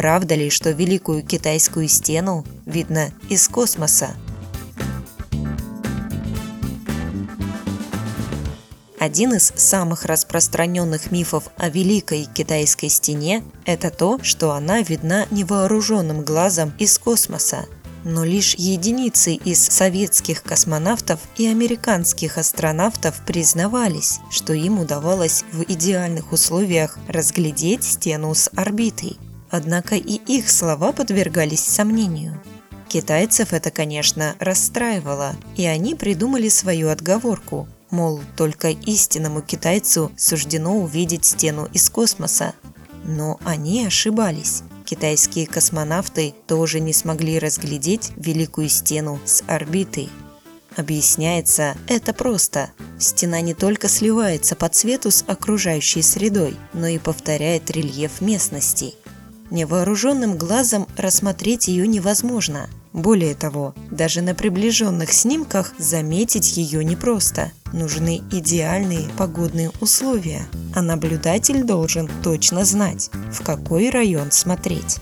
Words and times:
правда 0.00 0.34
ли, 0.34 0.48
что 0.48 0.70
Великую 0.70 1.22
Китайскую 1.22 1.86
стену 1.86 2.46
видно 2.64 3.10
из 3.28 3.46
космоса? 3.48 4.14
Один 8.98 9.34
из 9.34 9.52
самых 9.56 10.06
распространенных 10.06 11.10
мифов 11.10 11.50
о 11.58 11.68
Великой 11.68 12.26
Китайской 12.32 12.88
стене– 12.88 13.44
это 13.66 13.90
то, 13.90 14.18
что 14.22 14.52
она 14.52 14.80
видна 14.80 15.26
невооруженным 15.30 16.22
глазом 16.24 16.72
из 16.78 16.98
космоса. 16.98 17.66
Но 18.02 18.24
лишь 18.24 18.54
единицы 18.54 19.34
из 19.34 19.62
советских 19.62 20.42
космонавтов 20.42 21.20
и 21.36 21.46
американских 21.46 22.38
астронавтов 22.38 23.20
признавались, 23.26 24.20
что 24.30 24.54
им 24.54 24.78
удавалось 24.78 25.44
в 25.52 25.60
идеальных 25.64 26.32
условиях 26.32 26.98
разглядеть 27.06 27.84
стену 27.84 28.34
с 28.34 28.48
орбитой. 28.56 29.18
Однако 29.50 29.96
и 29.96 30.14
их 30.14 30.50
слова 30.50 30.92
подвергались 30.92 31.64
сомнению. 31.64 32.40
Китайцев 32.88 33.52
это, 33.52 33.70
конечно, 33.70 34.34
расстраивало, 34.38 35.34
и 35.56 35.66
они 35.66 35.94
придумали 35.94 36.48
свою 36.48 36.88
отговорку– 36.88 37.68
мол, 37.90 38.20
только 38.36 38.68
истинному 38.68 39.42
китайцу 39.42 40.12
суждено 40.16 40.78
увидеть 40.78 41.24
стену 41.24 41.68
из 41.72 41.90
космоса. 41.90 42.54
Но 43.04 43.40
они 43.44 43.86
ошибались. 43.86 44.62
Китайские 44.84 45.46
космонавты 45.46 46.34
тоже 46.46 46.80
не 46.80 46.92
смогли 46.92 47.38
разглядеть 47.38 48.10
Великую 48.16 48.68
стену 48.68 49.20
с 49.24 49.42
орбитой. 49.46 50.08
Объясняется 50.76 51.76
это 51.88 52.12
просто. 52.12 52.70
Стена 52.98 53.40
не 53.40 53.54
только 53.54 53.88
сливается 53.88 54.54
по 54.54 54.68
цвету 54.68 55.10
с 55.10 55.24
окружающей 55.26 56.02
средой, 56.02 56.56
но 56.72 56.86
и 56.86 56.98
повторяет 56.98 57.70
рельеф 57.70 58.20
местности. 58.20 58.94
Невооруженным 59.50 60.38
глазом 60.38 60.86
рассмотреть 60.96 61.68
ее 61.68 61.86
невозможно. 61.86 62.68
Более 62.92 63.34
того, 63.34 63.74
даже 63.90 64.22
на 64.22 64.34
приближенных 64.34 65.12
снимках 65.12 65.72
заметить 65.78 66.56
ее 66.56 66.84
непросто. 66.84 67.52
Нужны 67.72 68.22
идеальные 68.32 69.08
погодные 69.16 69.70
условия, 69.80 70.46
а 70.74 70.82
наблюдатель 70.82 71.64
должен 71.64 72.08
точно 72.22 72.64
знать, 72.64 73.10
в 73.32 73.42
какой 73.42 73.90
район 73.90 74.32
смотреть. 74.32 74.98